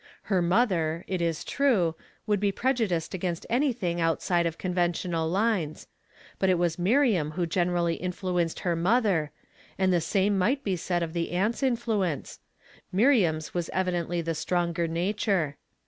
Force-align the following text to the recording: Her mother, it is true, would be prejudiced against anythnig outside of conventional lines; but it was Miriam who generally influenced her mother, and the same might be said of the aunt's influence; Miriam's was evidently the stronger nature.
Her 0.33 0.41
mother, 0.41 1.03
it 1.05 1.21
is 1.21 1.43
true, 1.43 1.93
would 2.25 2.39
be 2.39 2.51
prejudiced 2.51 3.13
against 3.13 3.45
anythnig 3.51 3.99
outside 3.99 4.47
of 4.47 4.57
conventional 4.57 5.29
lines; 5.29 5.85
but 6.39 6.49
it 6.49 6.57
was 6.57 6.79
Miriam 6.79 7.29
who 7.33 7.45
generally 7.45 7.97
influenced 7.97 8.61
her 8.61 8.75
mother, 8.75 9.29
and 9.77 9.93
the 9.93 10.01
same 10.01 10.39
might 10.39 10.63
be 10.63 10.75
said 10.75 11.03
of 11.03 11.13
the 11.13 11.29
aunt's 11.33 11.61
influence; 11.61 12.39
Miriam's 12.91 13.53
was 13.53 13.69
evidently 13.73 14.23
the 14.23 14.33
stronger 14.33 14.87
nature. 14.87 15.55